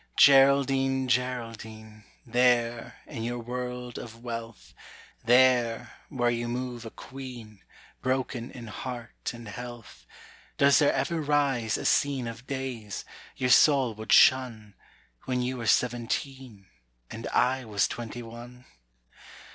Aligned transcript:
Geraldine, 0.17 1.05
Geraldine, 1.07 2.05
There, 2.25 2.97
in 3.05 3.21
your 3.21 3.37
world 3.37 3.99
of 3.99 4.23
wealth, 4.23 4.73
There, 5.23 5.91
where 6.09 6.31
you 6.31 6.47
move 6.47 6.87
a 6.87 6.89
queen, 6.89 7.61
Broken 8.01 8.49
in 8.49 8.65
heart 8.65 9.29
and 9.31 9.47
health, 9.47 10.07
Does 10.57 10.79
there 10.79 10.91
ever 10.91 11.21
rise 11.21 11.77
a 11.77 11.85
scene 11.85 12.25
Of 12.27 12.47
days, 12.47 13.05
your 13.37 13.51
soul 13.51 13.93
would 13.93 14.11
shun, 14.11 14.73
When 15.25 15.43
you 15.43 15.57
were 15.57 15.67
seventeen, 15.67 16.65
And 17.11 17.27
I 17.27 17.63
was 17.63 17.87
twenty 17.87 18.23
one? 18.23 18.65